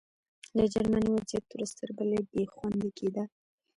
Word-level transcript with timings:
د 0.57 0.59
جرمني 0.73 1.09
وضعیت 1.15 1.45
ورځ 1.49 1.71
تر 1.79 1.89
بلې 1.97 2.19
بې 2.31 2.43
خونده 2.53 2.89
کېده 2.97 3.23